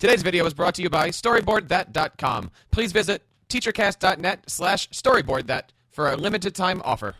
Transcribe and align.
Today's 0.00 0.22
video 0.22 0.44
was 0.44 0.54
brought 0.54 0.74
to 0.76 0.82
you 0.82 0.88
by 0.88 1.10
StoryboardThat.com. 1.10 2.50
Please 2.70 2.90
visit 2.90 3.22
teachercast.net 3.50 4.44
slash 4.46 4.88
storyboardthat 4.88 5.64
for 5.90 6.08
a 6.08 6.16
limited 6.16 6.54
time 6.54 6.80
offer. 6.86 7.16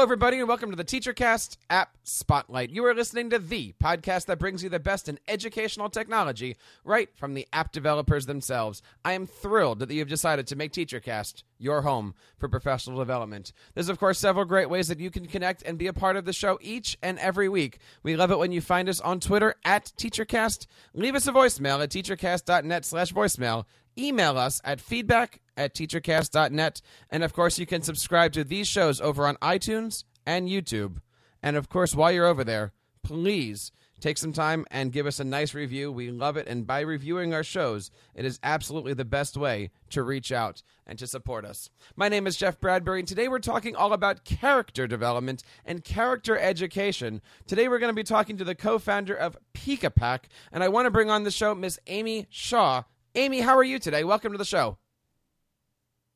Hello, 0.00 0.06
everybody, 0.06 0.38
and 0.38 0.48
welcome 0.48 0.70
to 0.70 0.76
the 0.76 0.82
TeacherCast 0.82 1.58
App 1.68 1.94
Spotlight. 2.04 2.70
You 2.70 2.86
are 2.86 2.94
listening 2.94 3.28
to 3.28 3.38
the 3.38 3.74
podcast 3.78 4.24
that 4.26 4.38
brings 4.38 4.62
you 4.62 4.70
the 4.70 4.80
best 4.80 5.10
in 5.10 5.18
educational 5.28 5.90
technology 5.90 6.56
right 6.84 7.10
from 7.14 7.34
the 7.34 7.46
app 7.52 7.70
developers 7.70 8.24
themselves. 8.24 8.80
I 9.04 9.12
am 9.12 9.26
thrilled 9.26 9.80
that 9.80 9.90
you've 9.90 10.08
decided 10.08 10.46
to 10.46 10.56
make 10.56 10.72
TeacherCast 10.72 11.42
your 11.58 11.82
home 11.82 12.14
for 12.38 12.48
professional 12.48 12.98
development. 12.98 13.52
There's, 13.74 13.90
of 13.90 14.00
course, 14.00 14.18
several 14.18 14.46
great 14.46 14.70
ways 14.70 14.88
that 14.88 15.00
you 15.00 15.10
can 15.10 15.26
connect 15.26 15.60
and 15.64 15.76
be 15.76 15.86
a 15.86 15.92
part 15.92 16.16
of 16.16 16.24
the 16.24 16.32
show 16.32 16.58
each 16.62 16.96
and 17.02 17.18
every 17.18 17.50
week. 17.50 17.78
We 18.02 18.16
love 18.16 18.30
it 18.30 18.38
when 18.38 18.52
you 18.52 18.62
find 18.62 18.88
us 18.88 19.02
on 19.02 19.20
Twitter 19.20 19.54
at 19.66 19.92
TeacherCast. 19.98 20.64
Leave 20.94 21.14
us 21.14 21.28
a 21.28 21.32
voicemail 21.32 21.82
at 21.82 21.90
teachercast.net 21.90 22.86
slash 22.86 23.12
voicemail 23.12 23.66
email 23.98 24.38
us 24.38 24.60
at 24.64 24.80
feedback 24.80 25.40
at 25.60 25.74
teachercast.net. 25.74 26.80
And 27.10 27.22
of 27.22 27.34
course, 27.34 27.58
you 27.58 27.66
can 27.66 27.82
subscribe 27.82 28.32
to 28.32 28.44
these 28.44 28.66
shows 28.66 29.00
over 29.00 29.26
on 29.26 29.36
iTunes 29.36 30.04
and 30.24 30.48
YouTube. 30.48 30.96
And 31.42 31.56
of 31.56 31.68
course, 31.68 31.94
while 31.94 32.10
you're 32.10 32.26
over 32.26 32.44
there, 32.44 32.72
please 33.02 33.70
take 34.00 34.16
some 34.16 34.32
time 34.32 34.64
and 34.70 34.92
give 34.92 35.06
us 35.06 35.20
a 35.20 35.24
nice 35.24 35.52
review. 35.52 35.92
We 35.92 36.10
love 36.10 36.38
it. 36.38 36.48
And 36.48 36.66
by 36.66 36.80
reviewing 36.80 37.34
our 37.34 37.44
shows, 37.44 37.90
it 38.14 38.24
is 38.24 38.40
absolutely 38.42 38.94
the 38.94 39.04
best 39.04 39.36
way 39.36 39.70
to 39.90 40.02
reach 40.02 40.32
out 40.32 40.62
and 40.86 40.98
to 40.98 41.06
support 41.06 41.44
us. 41.44 41.68
My 41.94 42.08
name 42.08 42.26
is 42.26 42.38
Jeff 42.38 42.58
Bradbury, 42.58 43.00
and 43.00 43.08
today 43.08 43.28
we're 43.28 43.38
talking 43.38 43.76
all 43.76 43.92
about 43.92 44.24
character 44.24 44.86
development 44.86 45.42
and 45.66 45.84
character 45.84 46.38
education. 46.38 47.20
Today 47.46 47.68
we're 47.68 47.78
going 47.78 47.92
to 47.92 47.94
be 47.94 48.02
talking 48.02 48.38
to 48.38 48.44
the 48.44 48.54
co 48.54 48.78
founder 48.78 49.14
of 49.14 49.36
Peekapak, 49.52 50.20
and 50.50 50.64
I 50.64 50.68
want 50.68 50.86
to 50.86 50.90
bring 50.90 51.10
on 51.10 51.24
the 51.24 51.30
show 51.30 51.54
Miss 51.54 51.78
Ami 51.86 52.26
Shah. 52.30 52.84
Amy, 53.14 53.40
how 53.40 53.56
are 53.58 53.64
you 53.64 53.78
today? 53.78 54.04
Welcome 54.04 54.32
to 54.32 54.38
the 54.38 54.44
show. 54.46 54.78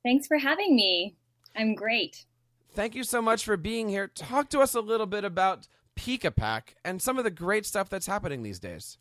Thanks 0.04 0.26
for 0.26 0.38
having 0.38 0.76
me. 0.76 1.16
I'm 1.56 1.74
great. 1.74 2.26
Thank 2.72 2.94
you 2.94 3.04
so 3.04 3.22
much 3.22 3.44
for 3.44 3.56
being 3.56 3.88
here. 3.88 4.08
Talk 4.08 4.50
to 4.50 4.60
us 4.60 4.74
a 4.74 4.80
little 4.80 5.06
bit 5.06 5.24
about 5.24 5.66
Peekapak 5.96 6.74
and 6.84 7.00
some 7.00 7.18
of 7.18 7.24
the 7.24 7.30
great 7.30 7.64
stuff 7.64 7.88
that's 7.88 8.06
happening 8.06 8.42
these 8.42 8.58
days. 8.58 8.98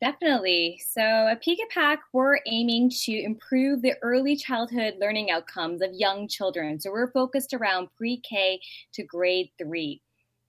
Definitely. 0.00 0.80
So, 0.86 1.00
at 1.00 1.42
Peekapak, 1.42 1.98
we're 2.12 2.38
aiming 2.46 2.90
to 3.04 3.12
improve 3.12 3.80
the 3.80 3.94
early 4.02 4.36
childhood 4.36 4.94
learning 5.00 5.30
outcomes 5.30 5.80
of 5.82 5.94
young 5.94 6.28
children. 6.28 6.80
So, 6.80 6.90
we're 6.90 7.10
focused 7.12 7.54
around 7.54 7.88
pre 7.96 8.18
K 8.18 8.60
to 8.92 9.02
grade 9.04 9.50
three. 9.56 10.02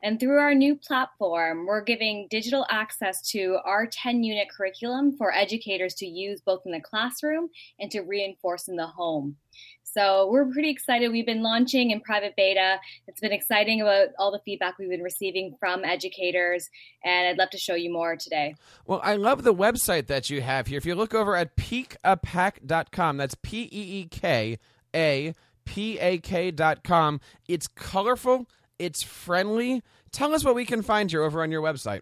And 0.06 0.20
through 0.20 0.38
our 0.38 0.54
new 0.54 0.76
platform, 0.76 1.66
we're 1.66 1.82
giving 1.82 2.28
digital 2.30 2.64
access 2.70 3.28
to 3.32 3.58
our 3.66 3.88
10 3.88 4.24
unit 4.24 4.50
curriculum 4.56 5.18
for 5.18 5.34
educators 5.34 5.96
to 5.96 6.06
use 6.06 6.42
both 6.42 6.62
in 6.64 6.74
the 6.74 6.80
classroom 6.80 7.50
and 7.80 7.90
to 7.90 8.02
reinforce 8.02 8.68
in 8.68 8.76
the 8.76 8.86
home. 8.86 9.38
So 9.82 10.30
we're 10.30 10.46
pretty 10.46 10.70
excited. 10.70 11.12
We've 11.12 11.26
been 11.26 11.42
launching 11.42 11.90
in 11.90 12.02
private 12.02 12.36
beta. 12.36 12.78
It's 13.08 13.20
been 13.20 13.32
exciting 13.32 13.82
about 13.82 14.10
all 14.20 14.32
the 14.32 14.42
feedback 14.46 14.78
we've 14.78 14.92
been 14.92 15.02
receiving 15.02 15.56
from 15.60 15.84
educators, 15.84 16.70
and 17.04 17.28
I'd 17.28 17.40
love 17.40 17.50
to 17.50 17.58
show 17.58 17.74
you 17.74 17.92
more 17.92 18.16
today. 18.16 18.54
Well, 18.86 19.02
I 19.04 19.16
love 19.16 19.42
the 19.42 19.56
website 19.56 20.06
that 20.06 20.30
you 20.30 20.42
have 20.42 20.68
here. 20.68 20.78
If 20.78 20.86
you 20.86 20.94
look 20.94 21.16
over 21.16 21.36
at 21.36 21.56
peekapak.com, 21.56 23.18
that's 23.18 23.36
P 23.42 23.64
E 23.64 24.02
E 24.02 24.08
K 24.12 24.60
A 24.94 25.34
P 25.66 25.98
A 25.98 26.20
K.com, 26.20 27.22
it's 27.48 27.68
colorful 27.68 28.48
it's 28.80 29.04
friendly. 29.04 29.84
Tell 30.12 30.34
us 30.34 30.44
what 30.44 30.56
we 30.56 30.66
can 30.66 30.82
find 30.82 31.10
here 31.10 31.24
over 31.24 31.42
on 31.42 31.52
your 31.52 31.62
website. 31.62 32.02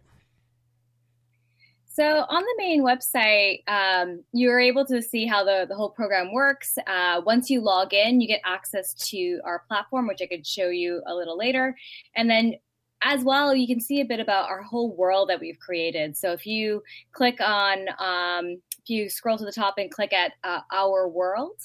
So 1.86 2.04
on 2.04 2.42
the 2.42 2.56
main 2.58 2.84
website, 2.84 3.62
um, 3.68 4.24
you're 4.32 4.60
able 4.60 4.84
to 4.86 5.00
see 5.00 5.28
how 5.28 5.44
the, 5.44 5.68
the 5.70 5.76
whole 5.76 5.92
program 5.92 6.34
works. 6.34 6.76
Uh, 6.88 7.22
once 7.24 7.52
you 7.52 7.62
log 7.62 7.94
in, 7.94 8.20
you 8.20 8.28
get 8.28 8.42
access 8.44 8.96
to 9.10 9.40
our 9.46 9.64
platform, 9.68 10.08
which 10.08 10.20
I 10.20 10.26
could 10.26 10.46
show 10.46 10.70
you 10.70 11.04
a 11.06 11.14
little 11.14 11.38
later. 11.38 11.76
And 12.16 12.28
then 12.28 12.56
as 13.04 13.24
well, 13.24 13.54
you 13.54 13.68
can 13.68 13.80
see 13.80 14.02
a 14.02 14.06
bit 14.06 14.20
about 14.20 14.50
our 14.50 14.62
whole 14.62 14.96
world 14.96 15.30
that 15.30 15.40
we've 15.40 15.60
created. 15.60 16.16
So 16.16 16.32
if 16.32 16.46
you 16.46 16.82
click 17.12 17.40
on, 17.42 17.88
um, 18.00 18.58
if 18.82 18.90
you 18.90 19.10
scroll 19.10 19.38
to 19.38 19.46
the 19.46 19.52
top 19.52 19.76
and 19.78 19.92
click 19.92 20.14
at 20.14 20.34
uh, 20.44 20.60
Our 20.72 21.08
World, 21.08 21.58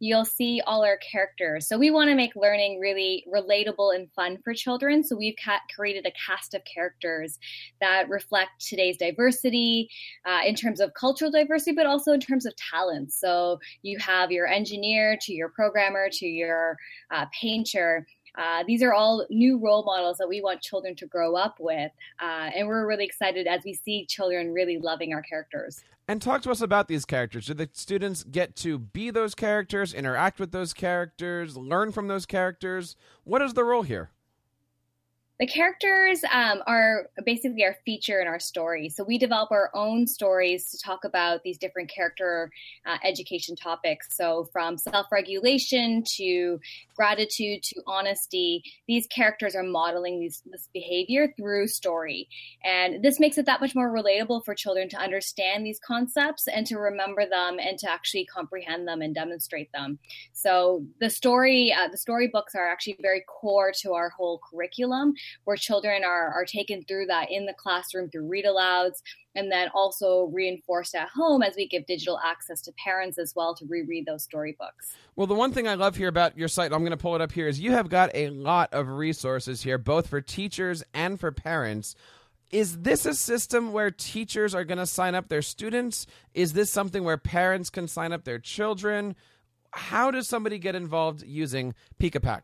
you'll 0.00 0.24
see 0.24 0.62
all 0.66 0.84
our 0.84 0.98
characters. 0.98 1.66
So 1.66 1.76
we 1.76 1.90
want 1.90 2.08
to 2.10 2.14
make 2.14 2.36
learning 2.36 2.78
really 2.78 3.24
relatable 3.32 3.94
and 3.94 4.10
fun 4.12 4.38
for 4.44 4.54
children. 4.54 5.02
So 5.02 5.16
we've 5.16 5.34
ca- 5.42 5.60
created 5.74 6.06
a 6.06 6.12
cast 6.12 6.54
of 6.54 6.62
characters 6.64 7.38
that 7.80 8.08
reflect 8.08 8.50
today's 8.60 8.96
diversity 8.96 9.88
uh, 10.26 10.40
in 10.46 10.54
terms 10.54 10.80
of 10.80 10.94
cultural 10.94 11.30
diversity, 11.30 11.72
but 11.72 11.86
also 11.86 12.12
in 12.12 12.20
terms 12.20 12.46
of 12.46 12.54
talents. 12.56 13.18
So 13.18 13.58
you 13.82 13.98
have 13.98 14.30
your 14.30 14.46
engineer 14.46 15.18
to 15.22 15.32
your 15.32 15.48
programmer 15.48 16.08
to 16.12 16.26
your 16.26 16.76
uh, 17.10 17.26
painter 17.38 18.06
uh, 18.38 18.62
these 18.66 18.82
are 18.82 18.94
all 18.94 19.26
new 19.28 19.58
role 19.58 19.82
models 19.82 20.16
that 20.18 20.28
we 20.28 20.40
want 20.40 20.62
children 20.62 20.94
to 20.96 21.06
grow 21.06 21.34
up 21.34 21.56
with. 21.58 21.90
Uh, 22.20 22.50
and 22.54 22.68
we're 22.68 22.86
really 22.86 23.04
excited 23.04 23.46
as 23.46 23.62
we 23.64 23.74
see 23.74 24.06
children 24.06 24.52
really 24.52 24.78
loving 24.78 25.12
our 25.12 25.22
characters. 25.22 25.82
And 26.06 26.22
talk 26.22 26.40
to 26.42 26.50
us 26.50 26.62
about 26.62 26.88
these 26.88 27.04
characters. 27.04 27.46
Do 27.46 27.54
the 27.54 27.68
students 27.74 28.22
get 28.24 28.56
to 28.56 28.78
be 28.78 29.10
those 29.10 29.34
characters, 29.34 29.92
interact 29.92 30.40
with 30.40 30.52
those 30.52 30.72
characters, 30.72 31.56
learn 31.56 31.92
from 31.92 32.08
those 32.08 32.24
characters? 32.24 32.96
What 33.24 33.42
is 33.42 33.52
the 33.52 33.64
role 33.64 33.82
here? 33.82 34.10
The 35.38 35.46
characters 35.46 36.24
um, 36.32 36.64
are 36.66 37.10
basically 37.24 37.62
our 37.62 37.76
feature 37.84 38.20
in 38.20 38.26
our 38.26 38.40
story. 38.40 38.88
So 38.88 39.04
we 39.04 39.18
develop 39.18 39.52
our 39.52 39.70
own 39.72 40.08
stories 40.08 40.68
to 40.72 40.78
talk 40.78 41.04
about 41.04 41.44
these 41.44 41.58
different 41.58 41.88
character 41.88 42.50
uh, 42.84 42.96
education 43.04 43.54
topics. 43.54 44.08
So 44.16 44.48
from 44.52 44.78
self 44.78 45.06
regulation 45.12 46.02
to 46.16 46.58
gratitude 46.96 47.62
to 47.62 47.80
honesty, 47.86 48.64
these 48.88 49.06
characters 49.06 49.54
are 49.54 49.62
modeling 49.62 50.18
these, 50.18 50.42
this 50.50 50.68
behavior 50.74 51.32
through 51.36 51.68
story. 51.68 52.28
And 52.64 53.04
this 53.04 53.20
makes 53.20 53.38
it 53.38 53.46
that 53.46 53.60
much 53.60 53.76
more 53.76 53.92
relatable 53.92 54.44
for 54.44 54.56
children 54.56 54.88
to 54.88 54.96
understand 54.96 55.64
these 55.64 55.78
concepts 55.86 56.48
and 56.48 56.66
to 56.66 56.78
remember 56.78 57.24
them 57.24 57.58
and 57.60 57.78
to 57.78 57.88
actually 57.88 58.24
comprehend 58.24 58.88
them 58.88 59.02
and 59.02 59.14
demonstrate 59.14 59.70
them. 59.70 60.00
So 60.32 60.84
the 60.98 61.10
story, 61.10 61.72
uh, 61.72 61.86
the 61.86 61.98
storybooks 61.98 62.56
are 62.56 62.68
actually 62.68 62.96
very 63.00 63.22
core 63.28 63.72
to 63.82 63.92
our 63.92 64.08
whole 64.08 64.40
curriculum 64.50 65.14
where 65.44 65.56
children 65.56 66.04
are, 66.04 66.32
are 66.32 66.44
taken 66.44 66.84
through 66.84 67.06
that 67.06 67.30
in 67.30 67.46
the 67.46 67.54
classroom 67.54 68.10
through 68.10 68.26
read 68.26 68.44
alouds 68.44 69.02
and 69.34 69.52
then 69.52 69.68
also 69.74 70.24
reinforced 70.32 70.94
at 70.94 71.08
home 71.08 71.42
as 71.42 71.54
we 71.56 71.68
give 71.68 71.86
digital 71.86 72.18
access 72.24 72.60
to 72.62 72.72
parents 72.82 73.18
as 73.18 73.34
well 73.36 73.54
to 73.54 73.64
reread 73.66 74.04
those 74.06 74.24
storybooks. 74.24 74.94
Well, 75.16 75.26
the 75.26 75.34
one 75.34 75.52
thing 75.52 75.68
I 75.68 75.74
love 75.74 75.96
here 75.96 76.08
about 76.08 76.36
your 76.36 76.48
site, 76.48 76.72
I'm 76.72 76.80
going 76.80 76.90
to 76.90 76.96
pull 76.96 77.14
it 77.14 77.20
up 77.20 77.32
here, 77.32 77.46
is 77.46 77.60
you 77.60 77.72
have 77.72 77.88
got 77.88 78.10
a 78.14 78.30
lot 78.30 78.72
of 78.72 78.88
resources 78.88 79.62
here, 79.62 79.78
both 79.78 80.08
for 80.08 80.20
teachers 80.20 80.82
and 80.92 81.20
for 81.20 81.30
parents. 81.30 81.94
Is 82.50 82.78
this 82.78 83.04
a 83.04 83.14
system 83.14 83.72
where 83.72 83.90
teachers 83.90 84.54
are 84.54 84.64
going 84.64 84.78
to 84.78 84.86
sign 84.86 85.14
up 85.14 85.28
their 85.28 85.42
students? 85.42 86.06
Is 86.34 86.54
this 86.54 86.70
something 86.70 87.04
where 87.04 87.18
parents 87.18 87.68
can 87.70 87.86
sign 87.86 88.12
up 88.12 88.24
their 88.24 88.38
children? 88.38 89.14
How 89.72 90.10
does 90.10 90.28
somebody 90.28 90.58
get 90.58 90.74
involved 90.74 91.22
using 91.22 91.74
Peekapak? 92.00 92.42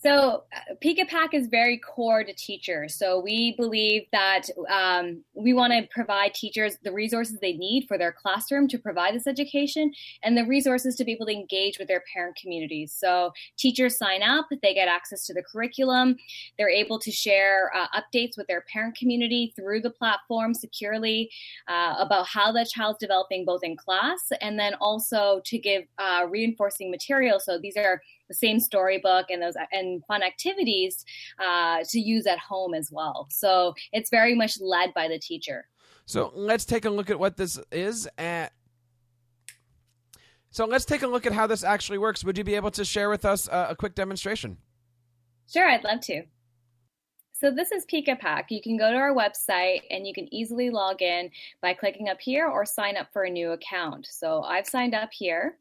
So, 0.00 0.44
uh, 0.54 0.74
Peekapak 0.80 1.34
is 1.34 1.48
very 1.48 1.76
core 1.76 2.22
to 2.22 2.32
teachers. 2.32 2.94
So, 2.94 3.18
we 3.18 3.56
believe 3.56 4.04
that 4.12 4.42
um, 4.70 5.24
we 5.34 5.52
want 5.52 5.72
to 5.72 5.88
provide 5.90 6.34
teachers 6.34 6.76
the 6.84 6.92
resources 6.92 7.38
they 7.40 7.54
need 7.54 7.86
for 7.88 7.98
their 7.98 8.12
classroom 8.12 8.68
to 8.68 8.78
provide 8.78 9.16
this 9.16 9.26
education 9.26 9.92
and 10.22 10.36
the 10.36 10.44
resources 10.44 10.94
to 10.96 11.04
be 11.04 11.12
able 11.12 11.26
to 11.26 11.32
engage 11.32 11.80
with 11.80 11.88
their 11.88 12.04
parent 12.14 12.36
communities. 12.36 12.92
So, 12.92 13.32
teachers 13.56 13.98
sign 13.98 14.22
up, 14.22 14.46
they 14.62 14.72
get 14.72 14.86
access 14.86 15.26
to 15.26 15.34
the 15.34 15.42
curriculum, 15.42 16.14
they're 16.58 16.70
able 16.70 17.00
to 17.00 17.10
share 17.10 17.72
uh, 17.74 17.88
updates 17.88 18.38
with 18.38 18.46
their 18.46 18.64
parent 18.72 18.96
community 18.96 19.52
through 19.56 19.80
the 19.80 19.90
platform 19.90 20.54
securely 20.54 21.28
uh, 21.66 21.96
about 21.98 22.28
how 22.28 22.52
the 22.52 22.64
child's 22.72 23.00
developing 23.00 23.44
both 23.44 23.64
in 23.64 23.76
class 23.76 24.30
and 24.40 24.60
then 24.60 24.74
also 24.80 25.40
to 25.44 25.58
give 25.58 25.82
uh, 25.98 26.24
reinforcing 26.30 26.88
material. 26.88 27.40
So, 27.40 27.58
these 27.58 27.76
are 27.76 28.00
the 28.28 28.34
same 28.34 28.60
storybook 28.60 29.26
and 29.30 29.42
those 29.42 29.54
and 29.72 30.04
fun 30.06 30.22
activities 30.22 31.04
uh, 31.38 31.82
to 31.88 31.98
use 31.98 32.26
at 32.26 32.38
home 32.38 32.74
as 32.74 32.90
well. 32.92 33.26
So 33.30 33.74
it's 33.92 34.10
very 34.10 34.34
much 34.34 34.60
led 34.60 34.94
by 34.94 35.08
the 35.08 35.18
teacher. 35.18 35.66
So 36.06 36.32
let's 36.34 36.64
take 36.64 36.84
a 36.84 36.90
look 36.90 37.10
at 37.10 37.18
what 37.18 37.36
this 37.36 37.58
is 37.70 38.08
at. 38.16 38.52
So 40.50 40.64
let's 40.64 40.86
take 40.86 41.02
a 41.02 41.06
look 41.06 41.26
at 41.26 41.32
how 41.32 41.46
this 41.46 41.62
actually 41.62 41.98
works. 41.98 42.24
Would 42.24 42.38
you 42.38 42.44
be 42.44 42.54
able 42.54 42.70
to 42.72 42.84
share 42.84 43.10
with 43.10 43.24
us 43.24 43.48
a, 43.48 43.68
a 43.70 43.76
quick 43.76 43.94
demonstration? 43.94 44.56
Sure, 45.52 45.68
I'd 45.68 45.84
love 45.84 46.00
to. 46.02 46.22
So 47.32 47.52
this 47.52 47.70
is 47.70 47.86
Peekapak. 47.86 48.46
You 48.48 48.60
can 48.60 48.76
go 48.76 48.90
to 48.90 48.96
our 48.96 49.14
website 49.14 49.82
and 49.90 50.06
you 50.06 50.12
can 50.12 50.32
easily 50.34 50.70
log 50.70 51.02
in 51.02 51.30
by 51.62 51.72
clicking 51.72 52.08
up 52.08 52.20
here 52.20 52.48
or 52.48 52.66
sign 52.66 52.96
up 52.96 53.12
for 53.12 53.24
a 53.24 53.30
new 53.30 53.52
account. 53.52 54.08
So 54.10 54.42
I've 54.42 54.66
signed 54.66 54.94
up 54.94 55.10
here. 55.12 55.56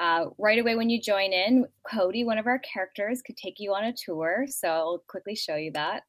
Uh, 0.00 0.30
right 0.38 0.58
away 0.58 0.76
when 0.76 0.88
you 0.88 0.98
join 0.98 1.30
in, 1.32 1.66
Cody, 1.86 2.24
one 2.24 2.38
of 2.38 2.46
our 2.46 2.58
characters, 2.60 3.20
could 3.20 3.36
take 3.36 3.60
you 3.60 3.74
on 3.74 3.84
a 3.84 3.92
tour. 3.92 4.46
So 4.48 4.68
I'll 4.68 5.04
quickly 5.06 5.34
show 5.34 5.56
you 5.56 5.70
that. 5.72 6.04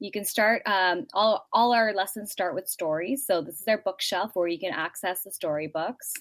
You 0.00 0.10
can 0.10 0.24
start, 0.24 0.62
um, 0.64 1.06
all, 1.12 1.46
all 1.52 1.74
our 1.74 1.92
lessons 1.92 2.32
start 2.32 2.54
with 2.54 2.66
stories. 2.66 3.26
So 3.26 3.42
this 3.42 3.60
is 3.60 3.68
our 3.68 3.82
bookshelf 3.84 4.30
where 4.32 4.48
you 4.48 4.58
can 4.58 4.72
access 4.72 5.24
the 5.24 5.30
storybooks. 5.30 6.14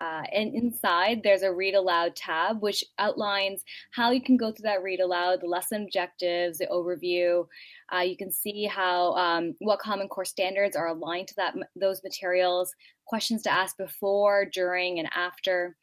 Uh, 0.00 0.22
and 0.32 0.54
inside, 0.54 1.22
there's 1.24 1.42
a 1.42 1.52
read 1.52 1.74
aloud 1.74 2.14
tab, 2.14 2.62
which 2.62 2.84
outlines 3.00 3.64
how 3.90 4.12
you 4.12 4.22
can 4.22 4.36
go 4.36 4.52
through 4.52 4.62
that 4.62 4.82
read 4.82 5.00
aloud, 5.00 5.40
the 5.40 5.46
lesson 5.46 5.82
objectives, 5.82 6.58
the 6.58 6.66
overview. 6.66 7.44
Uh, 7.92 8.00
you 8.00 8.16
can 8.16 8.30
see 8.30 8.64
how 8.64 9.12
um, 9.14 9.54
what 9.58 9.80
Common 9.80 10.06
Core 10.06 10.24
standards 10.24 10.76
are 10.76 10.88
aligned 10.88 11.26
to 11.28 11.34
that 11.36 11.56
those 11.74 12.02
materials, 12.04 12.72
questions 13.06 13.42
to 13.42 13.52
ask 13.52 13.76
before, 13.76 14.44
during, 14.44 15.00
and 15.00 15.08
after. 15.12 15.76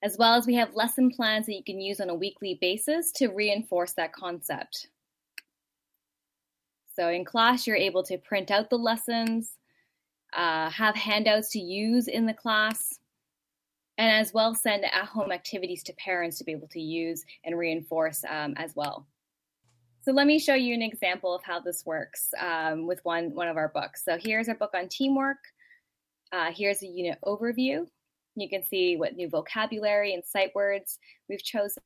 As 0.00 0.16
well 0.16 0.34
as 0.34 0.46
we 0.46 0.54
have 0.54 0.76
lesson 0.76 1.10
plans 1.10 1.46
that 1.46 1.56
you 1.56 1.64
can 1.64 1.80
use 1.80 2.00
on 2.00 2.08
a 2.08 2.14
weekly 2.14 2.56
basis 2.60 3.10
to 3.12 3.28
reinforce 3.28 3.94
that 3.94 4.12
concept. 4.12 4.90
So 6.94 7.08
in 7.08 7.24
class, 7.24 7.66
you're 7.66 7.76
able 7.76 8.04
to 8.04 8.16
print 8.18 8.52
out 8.52 8.70
the 8.70 8.78
lessons, 8.78 9.54
uh, 10.32 10.70
have 10.70 10.94
handouts 10.94 11.50
to 11.50 11.58
use 11.58 12.08
in 12.08 12.26
the 12.26 12.34
class, 12.34 12.98
and 13.96 14.10
as 14.10 14.32
well 14.32 14.54
send 14.54 14.84
at 14.84 14.92
home 15.04 15.32
activities 15.32 15.82
to 15.84 15.92
parents 15.94 16.38
to 16.38 16.44
be 16.44 16.52
able 16.52 16.68
to 16.68 16.80
use 16.80 17.24
and 17.44 17.58
reinforce 17.58 18.24
um, 18.28 18.54
as 18.56 18.74
well. 18.76 19.06
So 20.02 20.12
let 20.12 20.26
me 20.26 20.38
show 20.38 20.54
you 20.54 20.72
an 20.72 20.82
example 20.82 21.34
of 21.34 21.42
how 21.42 21.60
this 21.60 21.84
works 21.84 22.28
um, 22.40 22.86
with 22.86 23.04
one, 23.04 23.34
one 23.34 23.48
of 23.48 23.56
our 23.56 23.68
books. 23.68 24.04
So 24.04 24.16
here's 24.18 24.48
our 24.48 24.54
book 24.54 24.70
on 24.74 24.88
teamwork. 24.88 25.38
Uh, 26.32 26.50
here's 26.54 26.82
a 26.82 26.86
unit 26.86 27.18
overview. 27.26 27.86
You 28.36 28.48
can 28.48 28.62
see 28.62 28.96
what 28.96 29.16
new 29.16 29.28
vocabulary 29.28 30.14
and 30.14 30.24
sight 30.24 30.54
words 30.54 30.98
we've 31.28 31.42
chosen. 31.42 31.82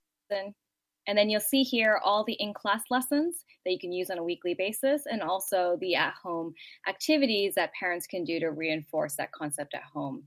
And 1.06 1.18
then 1.18 1.28
you'll 1.28 1.40
see 1.40 1.62
here 1.62 2.00
all 2.04 2.24
the 2.24 2.34
in-class 2.34 2.84
lessons 2.90 3.44
that 3.64 3.72
you 3.72 3.78
can 3.78 3.92
use 3.92 4.10
on 4.10 4.18
a 4.18 4.24
weekly 4.24 4.54
basis 4.54 5.02
and 5.10 5.20
also 5.20 5.76
the 5.80 5.96
at-home 5.96 6.54
activities 6.88 7.54
that 7.56 7.72
parents 7.78 8.06
can 8.06 8.24
do 8.24 8.38
to 8.38 8.50
reinforce 8.50 9.16
that 9.16 9.32
concept 9.32 9.74
at 9.74 9.82
home. 9.82 10.24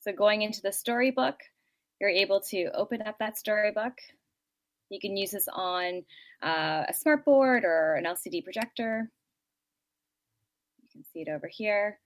So 0.00 0.12
going 0.12 0.42
into 0.42 0.62
the 0.62 0.72
storybook, 0.72 1.36
you're 2.00 2.08
able 2.08 2.40
to 2.50 2.70
open 2.74 3.02
up 3.02 3.16
that 3.18 3.36
storybook. 3.36 3.94
You 4.90 5.00
can 5.00 5.16
use 5.16 5.32
this 5.32 5.48
on 5.52 6.04
uh, 6.42 6.84
a 6.88 6.94
smartboard 6.94 7.64
or 7.64 7.96
an 7.96 8.04
LCD 8.04 8.44
projector. 8.44 9.10
You 10.80 10.88
can 10.92 11.04
see 11.12 11.22
it 11.22 11.28
over 11.28 11.48
here. 11.48 11.98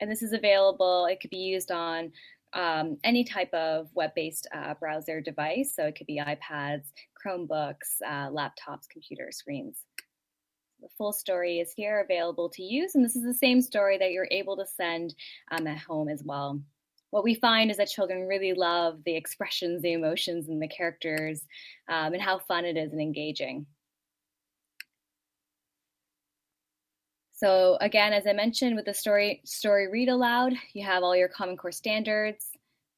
And 0.00 0.10
this 0.10 0.22
is 0.22 0.34
available, 0.34 1.06
it 1.06 1.20
could 1.20 1.30
be 1.30 1.38
used 1.38 1.70
on 1.70 2.12
um, 2.56 2.96
any 3.04 3.22
type 3.22 3.52
of 3.54 3.88
web-based 3.94 4.48
uh, 4.52 4.74
browser 4.74 5.20
device. 5.20 5.74
So 5.76 5.84
it 5.84 5.94
could 5.96 6.06
be 6.06 6.20
iPads, 6.20 6.84
Chromebooks, 7.24 8.00
uh, 8.04 8.30
laptops, 8.30 8.88
computer 8.90 9.28
screens. 9.30 9.84
The 10.80 10.88
full 10.98 11.12
story 11.12 11.60
is 11.60 11.72
here 11.72 12.00
available 12.00 12.48
to 12.50 12.62
use, 12.62 12.94
and 12.94 13.04
this 13.04 13.16
is 13.16 13.24
the 13.24 13.34
same 13.34 13.60
story 13.62 13.98
that 13.98 14.10
you're 14.10 14.28
able 14.30 14.56
to 14.56 14.66
send 14.66 15.14
um, 15.50 15.66
at 15.66 15.78
home 15.78 16.08
as 16.08 16.22
well. 16.24 16.60
What 17.10 17.24
we 17.24 17.34
find 17.34 17.70
is 17.70 17.76
that 17.76 17.88
children 17.88 18.26
really 18.26 18.52
love 18.52 19.00
the 19.04 19.14
expressions, 19.14 19.82
the 19.82 19.92
emotions, 19.92 20.48
and 20.48 20.60
the 20.60 20.68
characters, 20.68 21.42
um, 21.88 22.12
and 22.12 22.22
how 22.22 22.38
fun 22.38 22.64
it 22.64 22.76
is 22.76 22.92
and 22.92 23.00
engaging. 23.00 23.66
So 27.36 27.76
again, 27.82 28.14
as 28.14 28.26
I 28.26 28.32
mentioned 28.32 28.76
with 28.76 28.86
the 28.86 28.94
story 28.94 29.42
story 29.44 29.88
read 29.90 30.08
aloud, 30.08 30.54
you 30.72 30.86
have 30.86 31.02
all 31.02 31.14
your 31.14 31.28
Common 31.28 31.58
Core 31.58 31.70
standards 31.70 32.46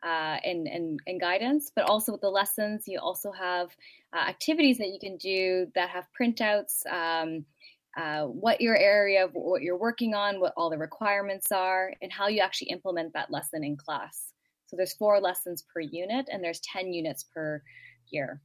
uh, 0.05 0.37
and, 0.45 0.69
and, 0.69 1.01
and 1.09 1.21
guidance, 1.21 1.73
but 1.75 1.91
also 1.91 2.13
with 2.13 2.21
the 2.21 2.31
lessons, 2.31 2.85
you 2.87 3.01
also 3.01 3.33
have 3.33 3.71
uh, 4.15 4.21
activities 4.29 4.79
that 4.79 4.91
you 4.91 5.01
can 5.01 5.17
do 5.17 5.67
that 5.75 5.91
have 5.91 6.07
printouts, 6.19 6.87
um, 6.87 7.45
uh, 7.97 8.27
what 8.27 8.61
your 8.61 8.77
area 8.77 9.25
of 9.25 9.33
what 9.33 9.63
you're 9.63 9.77
working 9.77 10.15
on, 10.15 10.39
what 10.39 10.55
all 10.57 10.71
the 10.71 10.79
requirements 10.79 11.51
are, 11.51 11.93
and 12.01 12.13
how 12.13 12.29
you 12.29 12.41
actually 12.41 12.69
implement 12.69 13.13
that 13.15 13.33
lesson 13.33 13.65
in 13.65 13.77
class. 13.77 14.33
So 14.67 14.77
there's 14.77 14.93
four 14.93 15.21
lessons 15.21 15.65
per 15.75 15.81
unit, 15.81 16.29
and 16.31 16.45
there's 16.45 16.61
10 16.61 16.93
units 16.93 17.25
per 17.25 17.61
year. 18.11 18.41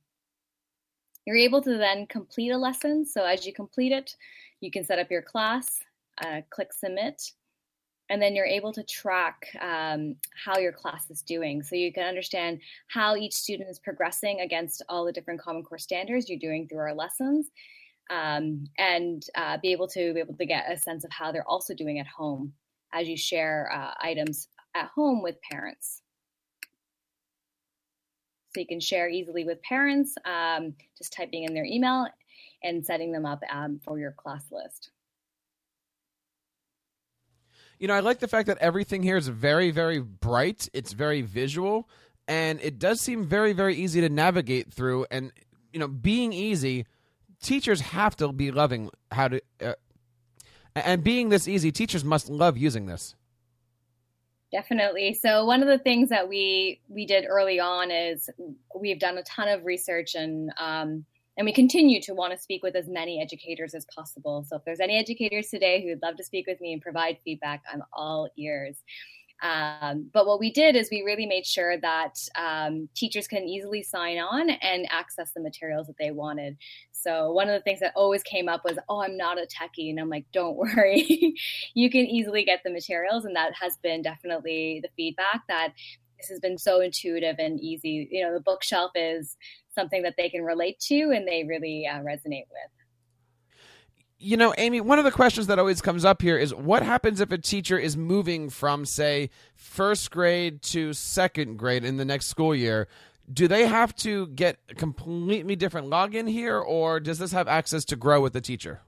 You're 1.25 1.37
able 1.37 1.61
to 1.61 1.77
then 1.77 2.07
complete 2.07 2.51
a 2.51 2.57
lesson. 2.57 3.05
So 3.05 3.23
as 3.23 3.45
you 3.45 3.53
complete 3.53 3.91
it, 3.91 4.15
you 4.61 4.71
can 4.71 4.83
set 4.83 4.99
up 4.99 5.09
your 5.09 5.21
class, 5.21 5.79
uh, 6.23 6.41
click 6.49 6.73
submit, 6.73 7.21
and 8.09 8.21
then 8.21 8.35
you're 8.35 8.45
able 8.45 8.71
to 8.73 8.83
track 8.83 9.47
um, 9.61 10.15
how 10.35 10.59
your 10.59 10.73
class 10.73 11.09
is 11.09 11.21
doing. 11.21 11.63
So 11.63 11.75
you 11.75 11.91
can 11.91 12.03
understand 12.03 12.59
how 12.87 13.15
each 13.15 13.33
student 13.33 13.69
is 13.69 13.79
progressing 13.79 14.41
against 14.41 14.83
all 14.89 15.05
the 15.05 15.11
different 15.11 15.41
Common 15.41 15.63
Core 15.63 15.77
standards 15.77 16.29
you're 16.29 16.37
doing 16.37 16.67
through 16.67 16.79
our 16.79 16.93
lessons, 16.93 17.49
um, 18.11 18.65
and 18.77 19.25
uh, 19.35 19.57
be 19.61 19.71
able 19.71 19.87
to 19.87 20.13
be 20.13 20.19
able 20.19 20.35
to 20.35 20.45
get 20.45 20.71
a 20.71 20.77
sense 20.77 21.03
of 21.03 21.11
how 21.11 21.31
they're 21.31 21.47
also 21.47 21.73
doing 21.73 21.99
at 21.99 22.07
home 22.07 22.53
as 22.93 23.07
you 23.07 23.17
share 23.17 23.71
uh, 23.73 23.93
items 23.99 24.47
at 24.75 24.89
home 24.93 25.23
with 25.23 25.41
parents. 25.49 26.02
So 28.53 28.59
you 28.59 28.67
can 28.67 28.79
share 28.79 29.09
easily 29.09 29.45
with 29.45 29.61
parents, 29.63 30.15
um, 30.25 30.75
just 30.97 31.11
typing 31.11 31.43
in 31.43 31.53
their 31.53 31.65
email 31.65 32.07
and 32.63 32.85
setting 32.85 33.11
them 33.11 33.25
up 33.25 33.41
um, 33.51 33.79
for 33.83 33.97
your 33.97 34.11
class 34.11 34.45
list. 34.51 34.91
You 37.79 37.87
know, 37.87 37.95
I 37.95 37.99
like 38.01 38.19
the 38.19 38.27
fact 38.27 38.47
that 38.47 38.59
everything 38.59 39.01
here 39.01 39.17
is 39.17 39.27
very, 39.27 39.71
very 39.71 39.99
bright. 39.99 40.69
It's 40.71 40.93
very 40.93 41.21
visual, 41.21 41.89
and 42.27 42.61
it 42.61 42.77
does 42.77 43.01
seem 43.01 43.25
very, 43.25 43.53
very 43.53 43.75
easy 43.75 44.01
to 44.01 44.09
navigate 44.09 44.71
through. 44.71 45.07
And 45.09 45.31
you 45.73 45.79
know, 45.79 45.87
being 45.87 46.31
easy, 46.31 46.85
teachers 47.41 47.81
have 47.81 48.15
to 48.17 48.31
be 48.31 48.51
loving 48.51 48.91
how 49.11 49.29
to. 49.29 49.41
Uh, 49.59 49.73
and 50.75 51.03
being 51.03 51.29
this 51.29 51.47
easy, 51.47 51.71
teachers 51.71 52.05
must 52.05 52.29
love 52.29 52.57
using 52.57 52.85
this. 52.85 53.15
Definitely. 54.53 55.15
So 55.15 55.45
one 55.45 55.63
of 55.63 55.67
the 55.67 55.79
things 55.79 56.09
that 56.09 56.29
we 56.29 56.79
we 56.87 57.07
did 57.07 57.25
early 57.27 57.59
on 57.59 57.89
is 57.89 58.29
we've 58.79 58.99
done 58.99 59.17
a 59.17 59.23
ton 59.23 59.47
of 59.49 59.65
research 59.65 60.13
and 60.13 60.51
um, 60.59 61.05
and 61.37 61.45
we 61.45 61.51
continue 61.51 61.99
to 62.01 62.13
want 62.13 62.33
to 62.33 62.37
speak 62.39 62.61
with 62.61 62.75
as 62.75 62.87
many 62.87 63.19
educators 63.19 63.73
as 63.73 63.83
possible. 63.85 64.45
So 64.47 64.57
if 64.57 64.63
there's 64.63 64.79
any 64.79 64.95
educators 64.95 65.49
today 65.49 65.81
who 65.81 65.89
would 65.89 66.03
love 66.03 66.17
to 66.17 66.23
speak 66.23 66.45
with 66.45 66.61
me 66.61 66.71
and 66.71 66.83
provide 66.83 67.17
feedback, 67.25 67.63
I'm 67.73 67.81
all 67.93 68.29
ears. 68.37 68.77
Um, 69.43 70.09
but 70.13 70.25
what 70.25 70.39
we 70.39 70.51
did 70.51 70.77
is 70.77 70.87
we 70.89 71.03
really 71.03 71.25
made 71.25 71.45
sure 71.45 71.77
that 71.77 72.17
um, 72.35 72.87
teachers 72.95 73.27
can 73.27 73.43
easily 73.43 73.83
sign 73.83 74.17
on 74.17 74.49
and 74.49 74.87
access 74.89 75.31
the 75.33 75.41
materials 75.41 75.87
that 75.87 75.97
they 75.99 76.11
wanted. 76.11 76.55
So 76.93 77.33
one 77.33 77.49
of 77.49 77.53
the 77.53 77.61
things 77.61 77.81
that 77.81 77.91
always 77.93 78.23
came 78.23 78.47
up 78.47 78.63
was, 78.63 78.79
"Oh, 78.87 79.01
I'm 79.01 79.17
not 79.17 79.37
a 79.37 79.45
techie," 79.45 79.89
and 79.89 79.99
I'm 79.99 80.09
like, 80.09 80.25
"Don't 80.31 80.55
worry, 80.57 81.35
you 81.73 81.89
can 81.91 82.05
easily 82.05 82.45
get 82.45 82.61
the 82.63 82.71
materials." 82.71 83.25
And 83.25 83.35
that 83.35 83.53
has 83.61 83.77
been 83.77 84.01
definitely 84.01 84.79
the 84.81 84.89
feedback 84.95 85.41
that 85.49 85.73
this 86.17 86.29
has 86.29 86.39
been 86.39 86.57
so 86.57 86.79
intuitive 86.79 87.35
and 87.37 87.59
easy. 87.59 88.07
You 88.09 88.23
know, 88.23 88.33
the 88.33 88.39
bookshelf 88.39 88.91
is 88.95 89.35
something 89.75 90.03
that 90.03 90.15
they 90.17 90.29
can 90.29 90.43
relate 90.43 90.79
to 90.87 91.11
and 91.11 91.27
they 91.27 91.43
really 91.43 91.85
uh, 91.85 91.99
resonate 91.99 92.47
with. 92.49 92.82
You 94.23 94.37
know, 94.37 94.53
Ami, 94.57 94.79
one 94.79 94.99
of 94.99 95.03
the 95.03 95.11
questions 95.11 95.47
that 95.47 95.59
always 95.59 95.81
comes 95.81 96.05
up 96.05 96.21
here 96.21 96.37
is 96.37 96.55
what 96.55 96.81
happens 96.81 97.19
if 97.19 97.29
a 97.33 97.37
teacher 97.37 97.77
is 97.77 97.97
moving 97.97 98.49
from, 98.49 98.85
say, 98.85 99.29
first 99.53 100.11
grade 100.11 100.61
to 100.61 100.93
second 100.93 101.57
grade 101.57 101.83
in 101.83 101.97
the 101.97 102.05
next 102.05 102.27
school 102.27 102.55
year? 102.55 102.87
Do 103.31 103.49
they 103.49 103.67
have 103.67 103.93
to 103.97 104.27
get 104.27 104.59
a 104.69 104.75
completely 104.75 105.57
different 105.57 105.87
login 105.87 106.29
here, 106.29 106.57
or 106.57 107.01
does 107.01 107.19
this 107.19 107.33
have 107.33 107.49
access 107.49 107.83
to 107.85 107.97
grow 107.97 108.21
with 108.21 108.31
the 108.31 108.39
teacher? 108.39 108.79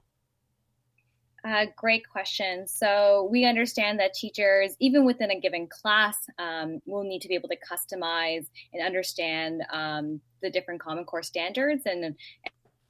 Uh, 1.44 1.66
great 1.76 2.08
question. 2.08 2.66
So 2.66 3.28
we 3.30 3.44
understand 3.44 4.00
that 4.00 4.14
teachers, 4.14 4.74
even 4.80 5.04
within 5.04 5.30
a 5.30 5.38
given 5.38 5.68
class, 5.68 6.16
um, 6.38 6.80
will 6.86 7.04
need 7.04 7.20
to 7.20 7.28
be 7.28 7.34
able 7.34 7.50
to 7.50 7.58
customize 7.58 8.46
and 8.72 8.82
understand 8.82 9.62
um, 9.70 10.22
the 10.40 10.50
different 10.50 10.80
Common 10.80 11.04
Core 11.04 11.22
standards 11.22 11.82
and 11.84 12.16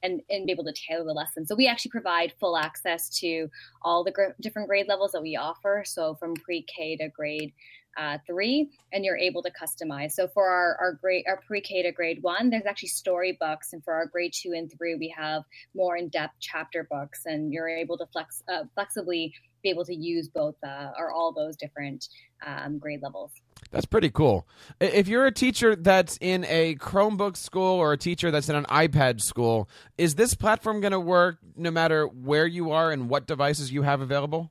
and, 0.03 0.21
and 0.31 0.47
be 0.47 0.53
able 0.53 0.65
to 0.65 0.73
tailor 0.73 1.05
the 1.05 1.13
lesson. 1.13 1.47
So 1.47 1.55
we 1.55 1.67
actually 1.67 1.91
provide 1.91 2.33
full 2.39 2.57
access 2.57 3.09
to 3.21 3.49
all 3.83 4.05
the 4.05 4.13
gr- 4.13 4.37
different 4.41 4.69
grade 4.69 4.89
levels 4.89 5.13
that 5.13 5.23
we 5.23 5.37
offer. 5.37 5.83
So 5.87 6.15
from 6.17 6.35
pre-K 6.35 6.97
to 6.99 7.09
grade 7.09 7.53
uh, 7.99 8.19
three, 8.27 8.69
and 8.93 9.05
you're 9.05 9.17
able 9.17 9.43
to 9.43 9.51
customize. 9.51 10.13
So 10.13 10.29
for 10.29 10.47
our 10.47 10.77
our 10.81 10.93
grade 10.93 11.25
our 11.27 11.41
pre-K 11.47 11.83
to 11.83 11.93
grade 11.93 12.19
one, 12.23 12.51
there's 12.51 12.67
actually 12.67 12.91
storybooks, 12.91 13.73
and 13.73 13.83
for 13.83 13.95
our 13.95 14.07
grade 14.07 14.33
two 14.35 14.53
and 14.53 14.71
three, 14.77 14.97
we 14.97 15.15
have 15.17 15.45
more 15.75 15.97
in-depth 15.97 16.35
chapter 16.41 16.87
books, 16.91 17.23
and 17.25 17.53
you're 17.53 17.69
able 17.69 17.97
to 17.97 18.07
flex 18.13 18.43
uh, 18.53 18.65
flexibly 18.75 19.33
be 19.67 19.71
able 19.71 19.85
to 19.85 19.95
use 19.95 20.29
both 20.29 20.55
uh, 20.65 20.91
or 20.99 21.11
all 21.11 21.33
those 21.33 21.57
different 21.57 22.09
um, 22.47 22.79
grade 22.79 23.03
levels. 23.03 23.33
That's 23.71 23.87
pretty 23.87 24.11
cool. 24.11 24.47
If 24.81 25.09
you're 25.09 25.27
a 25.27 25.33
teacher 25.33 25.75
that's 25.75 26.17
in 26.21 26.45
a 26.45 26.77
Chromebook 26.77 27.37
school 27.37 27.75
or 27.75 27.93
a 27.93 27.97
teacher 27.97 28.31
that's 28.31 28.49
in 28.49 28.55
an 28.55 28.67
iPad 28.67 29.21
school, 29.21 29.69
is 29.99 30.15
this 30.15 30.35
platform 30.35 30.81
going 30.81 30.93
to 30.93 31.01
work 31.01 31.39
no 31.57 31.71
matter 31.71 32.07
where 32.07 32.47
you 32.47 32.71
are 32.71 32.93
and 32.93 33.09
what 33.09 33.27
devices 33.27 33.73
you 33.73 33.83
have 33.83 34.01
available? 34.01 34.51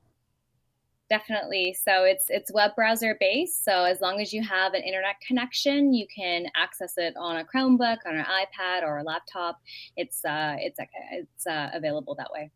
Definitely. 1.08 1.76
So 1.84 2.02
it's 2.02 2.24
it's 2.28 2.52
web 2.52 2.72
browser 2.74 3.16
based. 3.20 3.64
So 3.64 3.84
as 3.84 4.00
long 4.00 4.20
as 4.20 4.32
you 4.32 4.42
have 4.42 4.74
an 4.74 4.82
internet 4.82 5.14
connection, 5.24 5.94
you 5.94 6.04
can 6.14 6.46
access 6.56 6.94
it 6.96 7.14
on 7.16 7.36
a 7.36 7.44
Chromebook, 7.44 7.98
on 8.04 8.16
an 8.16 8.24
iPad, 8.24 8.82
or 8.82 8.98
a 8.98 9.04
laptop. 9.04 9.60
It's 9.96 10.24
uh, 10.24 10.56
it's 10.58 10.80
it's 11.12 11.46
uh, 11.46 11.70
available 11.72 12.16
that 12.16 12.32
way. 12.32 12.50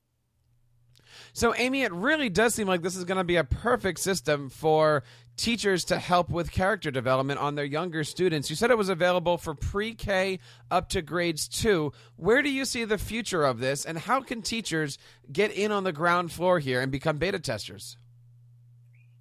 So, 1.32 1.54
Ami, 1.54 1.82
it 1.82 1.92
really 1.92 2.28
does 2.28 2.54
seem 2.54 2.66
like 2.66 2.82
this 2.82 2.96
is 2.96 3.04
going 3.04 3.18
to 3.18 3.24
be 3.24 3.36
a 3.36 3.44
perfect 3.44 4.00
system 4.00 4.48
for 4.48 5.02
teachers 5.36 5.84
to 5.86 5.98
help 5.98 6.28
with 6.28 6.52
character 6.52 6.90
development 6.90 7.40
on 7.40 7.54
their 7.54 7.64
younger 7.64 8.04
students. 8.04 8.50
You 8.50 8.56
said 8.56 8.70
it 8.70 8.78
was 8.78 8.90
available 8.90 9.38
for 9.38 9.54
pre 9.54 9.94
K 9.94 10.38
up 10.70 10.90
to 10.90 11.02
grades 11.02 11.48
two. 11.48 11.92
Where 12.16 12.42
do 12.42 12.50
you 12.50 12.64
see 12.64 12.84
the 12.84 12.98
future 12.98 13.44
of 13.44 13.58
this, 13.58 13.84
and 13.84 13.98
how 13.98 14.20
can 14.20 14.42
teachers 14.42 14.98
get 15.32 15.50
in 15.52 15.72
on 15.72 15.84
the 15.84 15.92
ground 15.92 16.32
floor 16.32 16.58
here 16.58 16.80
and 16.80 16.92
become 16.92 17.18
beta 17.18 17.38
testers? 17.38 17.96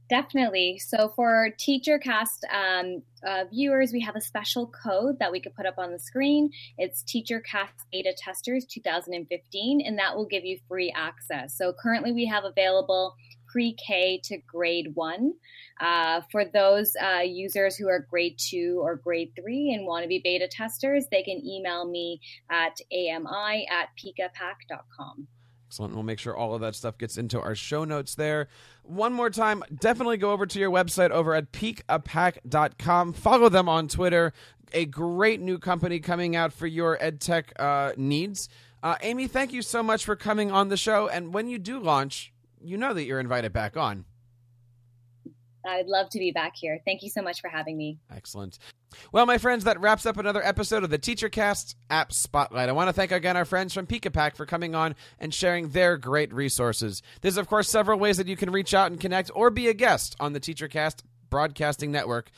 Definitely. 0.10 0.80
So 0.80 1.14
for 1.16 1.52
TeacherCast 1.60 2.40
um, 2.52 3.04
uh, 3.24 3.44
viewers, 3.52 3.94
we 3.94 4.02
have 4.02 4.16
a 4.16 4.22
special 4.22 4.66
code 4.84 5.20
that 5.20 5.32
we 5.32 5.40
could 5.40 5.54
put 5.54 5.68
up 5.68 5.78
on 5.78 5.92
the 5.92 6.00
screen. 6.00 6.50
It's 6.80 7.04
TeacherCast 7.04 7.86
Beta 7.92 8.16
Testers 8.18 8.66
2015, 8.66 9.82
and 9.86 10.00
that 10.00 10.16
will 10.16 10.26
give 10.26 10.44
you 10.44 10.58
free 10.68 10.92
access. 10.96 11.56
So 11.56 11.74
currently, 11.80 12.12
we 12.12 12.26
have 12.26 12.44
available 12.44 13.14
pre-K 13.48 14.22
to 14.24 14.38
grade 14.48 14.96
one. 14.96 15.34
Uh, 15.80 16.22
for 16.32 16.44
those 16.44 16.96
uh, 17.00 17.22
users 17.22 17.76
who 17.76 17.88
are 17.88 18.00
grade 18.10 18.38
two 18.38 18.80
or 18.82 18.96
grade 18.96 19.32
three 19.40 19.74
and 19.74 19.86
want 19.86 20.04
to 20.04 20.08
be 20.08 20.22
beta 20.24 20.48
testers, 20.48 21.06
they 21.12 21.22
can 21.22 21.46
email 21.46 21.86
me 21.86 22.20
at 22.50 22.80
ami 22.92 23.68
at 23.70 23.90
peekapak.com. 23.96 25.28
Excellent. 25.70 25.94
We'll 25.94 26.02
make 26.02 26.18
sure 26.18 26.36
all 26.36 26.56
of 26.56 26.62
that 26.62 26.74
stuff 26.74 26.98
gets 26.98 27.16
into 27.16 27.40
our 27.40 27.54
show 27.54 27.86
notes 27.86 28.16
there. 28.16 28.48
One 28.82 29.14
more 29.14 29.30
time, 29.30 29.64
definitely 29.80 30.18
go 30.18 30.32
over 30.32 30.48
to 30.48 30.60
your 30.60 30.72
website 30.72 31.12
over 31.12 31.36
at 31.36 31.52
peekapak.com. 31.52 33.14
Follow 33.14 33.50
them 33.50 33.70
on 33.70 33.88
Twitter. 33.88 34.34
A 34.74 34.86
great 34.86 35.40
new 35.42 35.60
company 35.60 36.00
coming 36.00 36.36
out 36.36 36.54
for 36.54 36.66
your 36.66 36.98
edtech 36.98 37.52
uh, 37.60 37.94
needs. 37.98 38.50
Uh, 38.82 38.96
Ami, 39.04 39.28
thank 39.28 39.54
you 39.54 39.62
so 39.62 39.84
much 39.84 40.04
for 40.06 40.16
coming 40.16 40.52
on 40.52 40.70
the 40.70 40.78
show. 40.78 41.08
And 41.08 41.36
when 41.36 41.48
you 41.48 41.60
do 41.60 41.80
launch, 41.80 42.34
you 42.64 42.76
know 42.76 42.96
that 42.96 43.04
you're 43.04 43.20
invited 43.20 43.54
back 43.54 43.78
on. 43.78 44.06
I'd 45.66 45.88
love 45.88 46.10
to 46.10 46.20
be 46.20 46.32
back 46.32 46.56
here. 46.56 46.80
Thank 46.86 47.04
you 47.04 47.10
so 47.10 47.22
much 47.22 47.42
for 47.42 47.50
having 47.50 47.78
me. 47.78 47.98
Excellent. 48.16 48.58
Well, 49.12 49.26
my 49.26 49.38
friends, 49.38 49.66
that 49.66 49.80
wraps 49.80 50.06
up 50.06 50.18
another 50.18 50.44
episode 50.44 50.84
of 50.84 50.90
the 50.90 50.98
TeacherCast 50.98 51.76
App 51.90 52.12
Spotlight. 52.12 52.70
I 52.70 52.72
want 52.72 52.88
to 52.88 52.94
thank 52.94 53.12
again 53.12 53.38
our 53.38 53.46
friends 53.46 53.74
from 53.74 53.86
Peekapak 53.86 54.36
for 54.36 54.46
coming 54.46 54.74
on 54.74 54.96
and 55.20 55.34
sharing 55.34 55.70
their 55.70 55.98
great 55.98 56.34
resources. 56.34 57.02
There's, 57.22 57.38
of 57.38 57.48
course, 57.48 57.70
several 57.70 58.00
ways 58.00 58.18
that 58.18 58.28
you 58.28 58.36
can 58.36 58.52
reach 58.52 58.74
out 58.74 58.92
and 58.92 59.00
connect 59.00 59.32
or 59.36 59.50
be 59.50 59.68
a 59.68 59.74
guest 59.74 60.16
on 60.20 60.34
the 60.34 60.40
TeacherCast 60.40 61.04
Broadcasting 61.30 61.92
Network. 61.92 62.32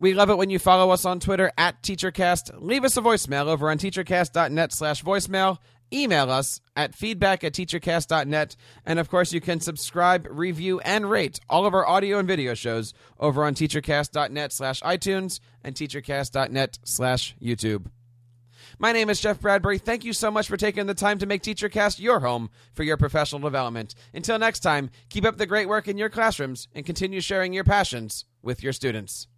We 0.00 0.12
love 0.12 0.28
it 0.28 0.36
when 0.36 0.50
you 0.50 0.58
follow 0.58 0.90
us 0.90 1.04
on 1.04 1.20
Twitter 1.20 1.52
at 1.56 1.82
TeacherCast. 1.82 2.60
Leave 2.60 2.84
us 2.84 2.96
a 2.96 3.00
voicemail 3.00 3.46
over 3.46 3.70
on 3.70 3.78
teachercast.net 3.78 4.72
slash 4.72 5.04
voicemail 5.04 5.58
email 5.92 6.30
us 6.30 6.60
at 6.76 6.94
feedback 6.94 7.44
at 7.44 7.52
teachercast.net. 7.52 8.56
And 8.84 8.98
of 8.98 9.08
course, 9.08 9.32
you 9.32 9.40
can 9.40 9.60
subscribe, 9.60 10.26
review, 10.30 10.80
and 10.80 11.10
rate 11.10 11.40
all 11.48 11.66
of 11.66 11.74
our 11.74 11.86
audio 11.86 12.18
and 12.18 12.28
video 12.28 12.54
shows 12.54 12.94
over 13.18 13.44
on 13.44 13.54
teachercast.net 13.54 14.52
slash 14.52 14.82
iTunes 14.82 15.40
and 15.62 15.74
teachercast.net 15.74 16.78
slash 16.84 17.36
YouTube. 17.40 17.86
My 18.78 18.92
name 18.92 19.08
is 19.08 19.20
Jeff 19.20 19.40
Bradbury. 19.40 19.78
Thank 19.78 20.04
you 20.04 20.12
so 20.12 20.30
much 20.30 20.48
for 20.48 20.56
taking 20.56 20.86
the 20.86 20.94
time 20.94 21.18
to 21.18 21.26
make 21.26 21.42
TeacherCast 21.42 22.00
your 22.00 22.20
home 22.20 22.50
for 22.72 22.82
your 22.82 22.96
professional 22.96 23.40
development. 23.40 23.94
Until 24.12 24.38
next 24.38 24.60
time, 24.60 24.90
keep 25.10 25.24
up 25.24 25.36
the 25.36 25.46
great 25.46 25.68
work 25.68 25.86
in 25.86 25.96
your 25.96 26.10
classrooms 26.10 26.68
and 26.74 26.84
continue 26.84 27.20
sharing 27.20 27.52
your 27.52 27.64
passions 27.64 28.24
with 28.42 28.62
your 28.62 28.72
students. 28.72 29.28